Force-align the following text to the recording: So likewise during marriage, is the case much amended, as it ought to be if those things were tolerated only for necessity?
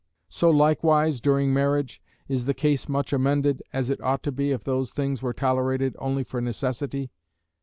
So 0.29 0.49
likewise 0.49 1.21
during 1.21 1.53
marriage, 1.53 2.01
is 2.27 2.45
the 2.45 2.55
case 2.55 2.89
much 2.89 3.13
amended, 3.13 3.61
as 3.71 3.91
it 3.91 4.01
ought 4.01 4.23
to 4.23 4.31
be 4.31 4.49
if 4.49 4.63
those 4.63 4.89
things 4.89 5.21
were 5.21 5.31
tolerated 5.31 5.95
only 5.99 6.23
for 6.23 6.41
necessity? 6.41 7.11